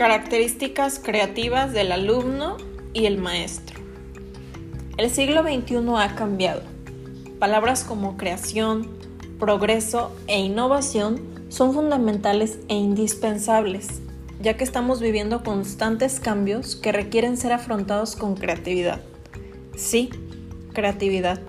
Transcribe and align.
Características 0.00 0.98
creativas 0.98 1.74
del 1.74 1.92
alumno 1.92 2.56
y 2.94 3.04
el 3.04 3.18
maestro. 3.18 3.78
El 4.96 5.10
siglo 5.10 5.42
XXI 5.42 5.76
ha 5.98 6.14
cambiado. 6.14 6.62
Palabras 7.38 7.84
como 7.84 8.16
creación, 8.16 8.88
progreso 9.38 10.16
e 10.26 10.38
innovación 10.38 11.20
son 11.50 11.74
fundamentales 11.74 12.60
e 12.68 12.76
indispensables, 12.76 14.00
ya 14.40 14.56
que 14.56 14.64
estamos 14.64 15.02
viviendo 15.02 15.42
constantes 15.42 16.18
cambios 16.18 16.76
que 16.76 16.92
requieren 16.92 17.36
ser 17.36 17.52
afrontados 17.52 18.16
con 18.16 18.36
creatividad. 18.36 19.02
Sí, 19.76 20.08
creatividad. 20.72 21.42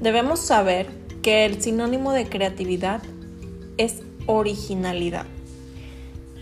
Debemos 0.00 0.40
saber 0.40 0.88
que 1.20 1.44
el 1.44 1.60
sinónimo 1.60 2.12
de 2.12 2.30
creatividad 2.30 3.02
es 3.76 4.00
originalidad. 4.24 5.26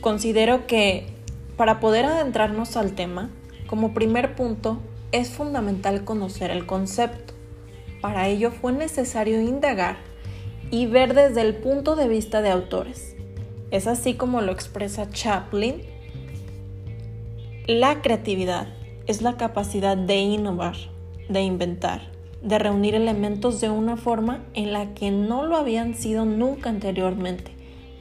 Considero 0.00 0.68
que 0.68 1.20
para 1.56 1.80
poder 1.80 2.04
adentrarnos 2.04 2.76
al 2.76 2.92
tema, 2.92 3.30
como 3.66 3.94
primer 3.94 4.34
punto, 4.34 4.78
es 5.12 5.30
fundamental 5.30 6.04
conocer 6.04 6.50
el 6.50 6.66
concepto. 6.66 7.34
Para 8.00 8.28
ello 8.28 8.50
fue 8.50 8.72
necesario 8.72 9.40
indagar 9.40 9.96
y 10.70 10.86
ver 10.86 11.14
desde 11.14 11.42
el 11.42 11.54
punto 11.56 11.96
de 11.96 12.08
vista 12.08 12.42
de 12.42 12.50
autores. 12.50 13.14
Es 13.70 13.86
así 13.86 14.14
como 14.14 14.40
lo 14.40 14.52
expresa 14.52 15.08
Chaplin. 15.10 15.82
La 17.66 18.02
creatividad 18.02 18.68
es 19.06 19.22
la 19.22 19.36
capacidad 19.36 19.96
de 19.96 20.16
innovar, 20.16 20.76
de 21.28 21.42
inventar, 21.42 22.10
de 22.42 22.58
reunir 22.58 22.94
elementos 22.94 23.60
de 23.60 23.70
una 23.70 23.96
forma 23.96 24.44
en 24.54 24.72
la 24.72 24.94
que 24.94 25.10
no 25.10 25.44
lo 25.44 25.56
habían 25.56 25.94
sido 25.94 26.24
nunca 26.24 26.70
anteriormente, 26.70 27.52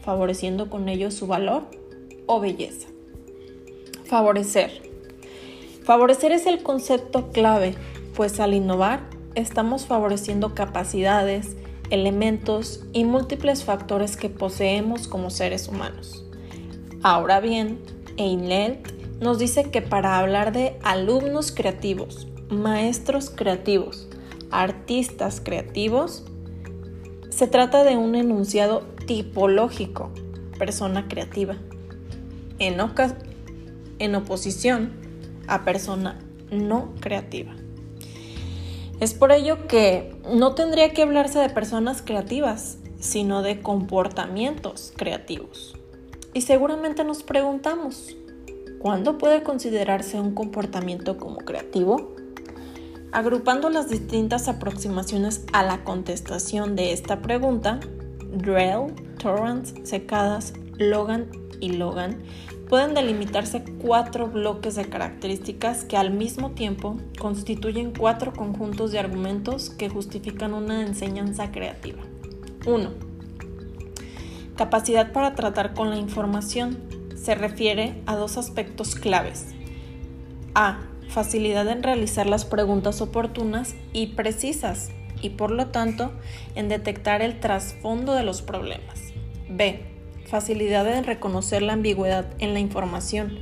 favoreciendo 0.01 0.69
con 0.69 0.89
ello 0.89 1.11
su 1.11 1.27
valor 1.27 1.63
o 2.25 2.39
belleza. 2.39 2.90
Favorecer. 4.11 4.71
Favorecer 5.85 6.33
es 6.33 6.45
el 6.45 6.61
concepto 6.63 7.31
clave, 7.31 7.75
pues 8.13 8.41
al 8.41 8.53
innovar 8.53 8.99
estamos 9.35 9.85
favoreciendo 9.85 10.53
capacidades, 10.53 11.55
elementos 11.91 12.83
y 12.91 13.05
múltiples 13.05 13.63
factores 13.63 14.17
que 14.17 14.27
poseemos 14.27 15.07
como 15.07 15.29
seres 15.29 15.69
humanos. 15.69 16.25
Ahora 17.03 17.39
bien, 17.39 17.79
Einelt 18.17 18.91
nos 19.21 19.39
dice 19.39 19.71
que 19.71 19.81
para 19.81 20.17
hablar 20.17 20.51
de 20.51 20.77
alumnos 20.83 21.53
creativos, 21.53 22.27
maestros 22.49 23.29
creativos, 23.29 24.09
artistas 24.51 25.39
creativos, 25.41 26.25
se 27.29 27.47
trata 27.47 27.85
de 27.85 27.95
un 27.95 28.15
enunciado 28.15 28.81
tipológico, 29.07 30.11
persona 30.59 31.07
creativa. 31.07 31.55
En, 32.59 32.75
en 34.01 34.15
oposición 34.15 34.91
a 35.47 35.63
persona 35.63 36.19
no 36.51 36.93
creativa. 36.99 37.53
Es 38.99 39.13
por 39.13 39.31
ello 39.31 39.67
que 39.67 40.15
no 40.31 40.53
tendría 40.53 40.93
que 40.93 41.03
hablarse 41.03 41.39
de 41.39 41.49
personas 41.49 42.01
creativas, 42.01 42.77
sino 42.99 43.41
de 43.41 43.61
comportamientos 43.61 44.93
creativos. 44.95 45.75
Y 46.33 46.41
seguramente 46.41 47.03
nos 47.03 47.23
preguntamos, 47.23 48.15
¿cuándo 48.79 49.17
puede 49.17 49.43
considerarse 49.43 50.19
un 50.19 50.33
comportamiento 50.33 51.17
como 51.17 51.37
creativo? 51.37 52.13
Agrupando 53.11 53.69
las 53.69 53.89
distintas 53.89 54.47
aproximaciones 54.47 55.45
a 55.51 55.63
la 55.63 55.83
contestación 55.83 56.75
de 56.75 56.93
esta 56.93 57.21
pregunta, 57.21 57.79
Drell, 58.33 58.93
Torrance, 59.17 59.85
Secadas, 59.85 60.53
Logan 60.77 61.29
y 61.59 61.73
Logan 61.73 62.17
pueden 62.71 62.93
delimitarse 62.93 63.65
cuatro 63.81 64.27
bloques 64.27 64.75
de 64.75 64.85
características 64.85 65.83
que 65.83 65.97
al 65.97 66.09
mismo 66.09 66.51
tiempo 66.51 66.95
constituyen 67.19 67.91
cuatro 67.91 68.31
conjuntos 68.31 68.93
de 68.93 68.99
argumentos 68.99 69.69
que 69.71 69.89
justifican 69.89 70.53
una 70.53 70.81
enseñanza 70.81 71.51
creativa. 71.51 72.01
1. 72.65 72.89
Capacidad 74.55 75.11
para 75.11 75.35
tratar 75.35 75.73
con 75.73 75.89
la 75.89 75.97
información 75.97 76.79
se 77.13 77.35
refiere 77.35 78.01
a 78.05 78.15
dos 78.15 78.37
aspectos 78.37 78.95
claves. 78.95 79.47
A. 80.55 80.79
Facilidad 81.09 81.67
en 81.67 81.83
realizar 81.83 82.25
las 82.25 82.45
preguntas 82.45 83.01
oportunas 83.01 83.75
y 83.91 84.07
precisas 84.07 84.91
y 85.21 85.31
por 85.31 85.51
lo 85.51 85.67
tanto 85.67 86.13
en 86.55 86.69
detectar 86.69 87.21
el 87.21 87.41
trasfondo 87.41 88.13
de 88.13 88.23
los 88.23 88.41
problemas. 88.41 89.11
B 89.49 89.90
facilidad 90.31 90.87
en 90.87 91.03
reconocer 91.03 91.61
la 91.61 91.73
ambigüedad 91.73 92.25
en 92.39 92.53
la 92.53 92.61
información. 92.61 93.39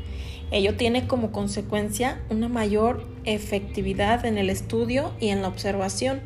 Ello 0.50 0.76
tiene 0.76 1.06
como 1.08 1.32
consecuencia 1.32 2.20
una 2.32 2.50
mayor 2.50 3.06
efectividad 3.26 4.26
en 4.26 4.40
el 4.40 4.50
estudio 4.50 5.14
y 5.20 5.28
en 5.28 5.44
la 5.44 5.48
observación 5.48 6.22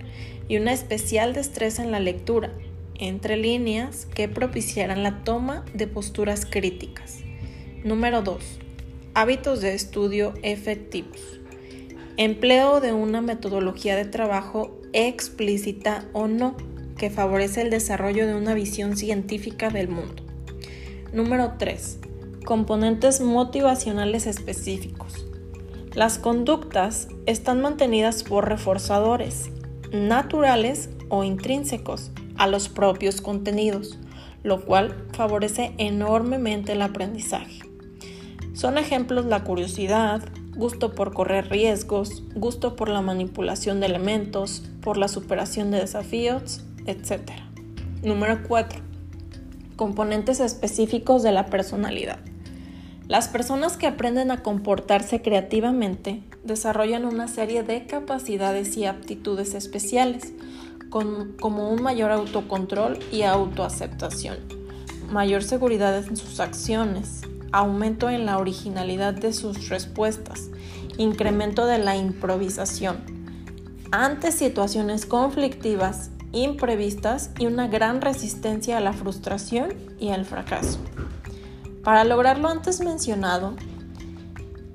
y 0.47 0.56
una 0.56 0.72
especial 0.72 1.34
destreza 1.34 1.84
en 1.84 1.91
la 1.91 2.00
lectura, 2.00 2.53
entre 2.97 3.35
líneas 3.35 4.06
que 4.06 4.29
propiciarán 4.29 5.03
la 5.03 5.25
toma 5.25 5.66
de 5.74 5.88
posturas 5.88 6.46
críticas. 6.46 7.19
Número 7.84 8.22
2. 8.22 8.41
Hábitos 9.16 9.59
de 9.59 9.74
estudio 9.74 10.34
efectivos. 10.44 11.41
Empleo 12.16 12.80
de 12.80 12.94
una 12.94 13.19
metodología 13.19 13.97
de 13.97 14.06
trabajo 14.06 14.80
explícita 14.94 16.06
o 16.13 16.28
no 16.28 16.56
que 16.97 17.09
favorece 17.09 17.62
el 17.62 17.69
desarrollo 17.69 18.25
de 18.25 18.35
una 18.35 18.53
visión 18.53 18.95
científica 18.95 19.69
del 19.69 19.90
mundo. 19.90 20.23
Número 21.13 21.53
3. 21.59 22.00
Componentes 22.44 23.22
motivacionales 23.22 24.25
específicos. 24.25 25.28
Las 25.94 26.18
conductas 26.18 27.07
están 27.28 27.62
mantenidas 27.62 28.24
por 28.24 28.50
reforzadores 28.50 29.51
naturales 29.91 30.90
o 31.09 31.24
intrínsecos 31.24 32.09
a 32.35 32.47
los 32.47 32.68
propios 32.68 33.22
contenidos, 33.22 34.00
lo 34.41 34.66
cual 34.66 35.06
favorece 35.13 35.75
enormemente 35.78 36.72
el 36.72 36.81
aprendizaje. 36.81 37.59
Son 38.53 38.80
ejemplos 38.80 39.28
la 39.28 39.44
curiosidad, 39.44 40.24
gusto 40.56 40.95
por 40.95 41.13
correr 41.13 41.47
riesgos, 41.47 42.24
gusto 42.34 42.75
por 42.75 42.90
la 42.90 43.03
manipulación 43.03 43.80
de 43.80 43.85
elementos, 43.85 44.63
por 44.81 44.97
la 44.97 45.07
superación 45.07 45.69
de 45.69 45.81
desafíos, 45.81 46.63
etc. 46.88 47.30
Número 48.01 48.41
4 48.47 48.83
componentes 49.76 50.40
específicos 50.40 51.24
de 51.24 51.32
la 51.32 51.48
personalidad. 51.48 52.20
Las 53.08 53.28
personas 53.28 53.76
que 53.76 53.88
aprenden 53.88 54.32
a 54.32 54.42
comportarse 54.42 55.22
creativamente 55.22 56.24
desarrollan 56.44 57.06
una 57.06 57.28
serie 57.28 57.64
de 57.64 57.86
capacidades 57.86 58.78
y 58.78 58.86
aptitudes 58.86 59.54
especiales, 59.54 60.34
como 60.90 61.70
un 61.70 61.82
mayor 61.82 62.12
autocontrol 62.12 63.00
y 63.12 63.24
autoaceptación, 63.24 64.38
mayor 65.12 65.44
seguridad 65.44 65.98
en 65.98 66.16
sus 66.16 66.40
acciones, 66.40 67.22
aumento 67.52 68.10
en 68.10 68.26
la 68.26 68.38
originalidad 68.38 69.14
de 69.14 69.34
sus 69.34 69.70
respuestas, 69.70 70.50
incremento 70.98 71.66
de 71.66 71.80
la 71.80 71.96
improvisación. 71.96 72.98
Ante 73.92 74.32
situaciones 74.32 75.06
conflictivas 75.06 76.10
imprevistas 76.34 77.32
y 77.40 77.46
una 77.46 77.68
gran 77.68 78.02
resistencia 78.02 78.78
a 78.78 78.82
la 78.82 78.92
frustración 78.92 79.74
y 80.00 80.10
al 80.10 80.26
fracaso. 80.26 80.80
Para 81.84 82.04
lograr 82.04 82.40
lo 82.40 82.50
antes 82.50 82.82
mencionado, 82.82 83.56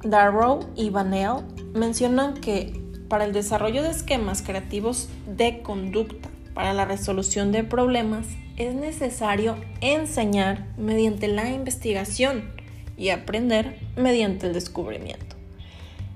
Darrow 0.03 0.61
y 0.77 0.91
Vanell 0.91 1.43
mencionan 1.75 2.35
que 2.35 2.81
para 3.09 3.25
el 3.25 3.33
desarrollo 3.33 3.83
de 3.83 3.91
esquemas 3.91 4.43
creativos 4.43 5.09
de 5.27 5.63
conducta 5.63 6.29
para 6.55 6.73
la 6.73 6.85
resolución 6.85 7.53
de 7.53 7.65
problemas 7.65 8.27
es 8.57 8.75
necesario 8.75 9.57
enseñar 9.81 10.67
mediante 10.77 11.29
la 11.29 11.51
investigación 11.51 12.51
y 12.97 13.11
aprender 13.11 13.79
mediante 13.97 14.49
el 14.49 14.53
descubrimiento. 14.53 15.37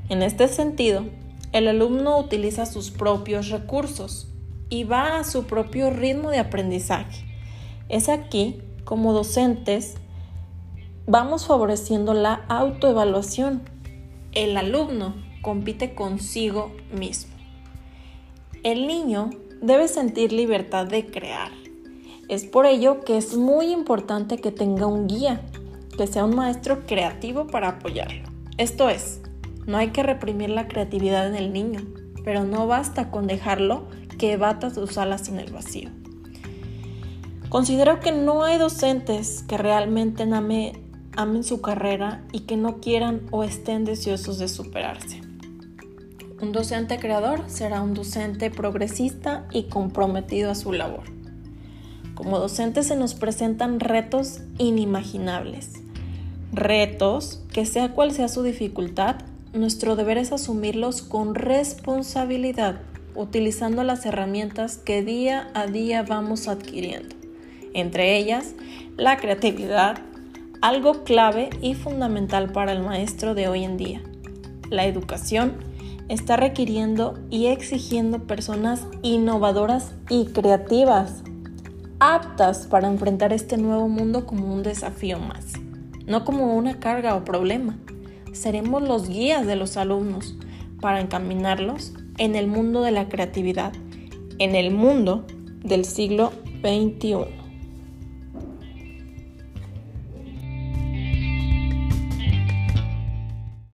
En 0.09 0.23
este 0.23 0.49
sentido, 0.49 1.05
el 1.53 1.69
alumno 1.69 2.19
utiliza 2.19 2.67
sus 2.67 2.91
propios 2.91 3.51
recursos, 3.51 4.32
y 4.73 4.85
va 4.85 5.19
a 5.19 5.25
su 5.25 5.45
propio 5.45 5.91
ritmo 5.91 6.31
de 6.31 6.39
aprendizaje. 6.39 7.27
Es 7.91 8.09
aquí, 8.09 8.63
como 8.87 9.13
docentes, 9.13 9.97
vamos 11.07 11.47
favoreciendo 11.47 12.15
la 12.15 12.47
autoevaluación. 12.49 13.61
El 14.33 14.57
alumno 14.57 15.15
compite 15.43 15.95
consigo 15.95 16.73
mismo. 16.91 17.35
El 18.63 18.87
niño 18.87 19.29
debe 19.61 19.89
sentir 19.89 20.33
libertad 20.33 20.87
de 20.87 21.05
crear. 21.05 21.53
Es 22.31 22.47
por 22.47 22.65
ello 22.65 23.01
que 23.01 23.19
es 23.19 23.37
muy 23.37 23.67
importante 23.67 24.39
que 24.39 24.53
tenga 24.53 24.87
un 24.87 25.07
guía, 25.07 25.43
que 25.99 26.07
sea 26.07 26.25
un 26.25 26.35
maestro 26.35 26.87
creativo 26.87 27.47
para 27.47 27.69
apoyarlo. 27.69 28.27
Esto 28.57 28.89
es, 28.89 29.21
no 29.67 29.77
hay 29.77 29.89
que 29.91 30.03
reprimir 30.03 30.49
la 30.49 30.67
creatividad 30.67 31.29
en 31.29 31.35
el 31.35 31.53
niño, 31.53 31.81
pero 32.25 32.45
no 32.45 32.67
basta 32.67 33.11
con 33.11 33.27
dejarlo 33.27 33.87
que 34.23 34.37
bata 34.37 34.71
sus 34.71 34.99
alas 34.99 35.29
en 35.29 35.41
el 35.41 35.51
vacío. 35.51 35.91
Considero 37.49 37.99
que 37.99 38.13
no 38.13 38.45
hay 38.45 38.57
docentes 38.57 39.43
que 39.49 39.59
realmente 39.59 40.23
amen 40.23 41.43
su 41.43 41.61
carrera 41.61 42.23
y 42.31 42.43
que 42.43 42.57
no 42.57 42.79
quieran 42.79 43.23
o 43.33 43.43
estén 43.43 43.85
deseosos 43.85 44.39
de 44.39 44.47
superarse. 44.47 45.23
Un 46.41 46.53
docente 46.53 47.01
creador 47.01 47.43
será 47.49 47.83
un 47.83 47.95
docente 47.95 48.53
progresista 48.53 49.49
y 49.51 49.65
comprometido 49.65 50.53
a 50.53 50.55
su 50.55 50.73
labor. 50.73 51.03
Como 52.15 52.39
docentes 52.39 52.87
se 52.87 52.95
nos 52.95 53.15
presentan 53.15 53.81
retos 53.81 54.43
inimaginables. 54.59 55.73
Retos 56.53 57.43
que 57.53 57.67
sea 57.67 57.93
cual 57.93 58.13
sea 58.13 58.29
su 58.29 58.45
dificultad, 58.45 59.17
nuestro 59.53 59.97
deber 59.97 60.17
es 60.17 60.31
asumirlos 60.31 61.03
con 61.03 61.35
responsabilidad, 61.35 62.83
utilizando 63.15 63.85
las 63.85 64.07
herramientas 64.07 64.77
que 64.79 65.03
día 65.03 65.51
a 65.55 65.67
día 65.67 66.03
vamos 66.03 66.49
adquiriendo. 66.49 67.15
Entre 67.75 68.17
ellas, 68.17 68.55
la 68.97 69.17
creatividad, 69.17 69.99
algo 70.61 71.05
clave 71.05 71.51
y 71.61 71.75
fundamental 71.75 72.53
para 72.53 72.73
el 72.73 72.83
maestro 72.83 73.35
de 73.35 73.49
hoy 73.49 73.65
en 73.65 73.77
día. 73.77 74.03
La 74.71 74.87
educación 74.87 75.55
está 76.09 76.37
requiriendo 76.37 77.19
y 77.31 77.47
exigiendo 77.47 78.27
personas 78.27 78.87
innovadoras 79.03 79.93
y 80.09 80.27
creativas, 80.27 81.23
aptas 82.01 82.67
para 82.67 82.89
enfrentar 82.89 83.33
este 83.33 83.57
nuevo 83.57 83.89
mundo 83.89 84.27
como 84.27 84.53
un 84.53 84.63
desafío 84.63 85.19
más, 85.19 85.53
no 86.07 86.25
como 86.25 86.55
una 86.55 86.81
carga 86.81 87.15
o 87.15 87.25
problema. 87.25 87.79
Seremos 88.33 88.83
los 88.83 89.09
guías 89.09 89.47
de 89.47 89.57
los 89.57 89.77
alumnos 89.77 90.35
para 90.81 91.01
encaminarlos 91.01 91.95
en 92.19 92.37
el 92.37 92.47
mundo 92.47 92.83
de 92.83 92.91
la 92.91 93.09
creatividad, 93.09 93.73
en 94.39 94.55
el 94.55 94.71
mundo 94.71 95.27
del 95.63 95.85
siglo 95.85 96.33
XXI. 96.63 97.42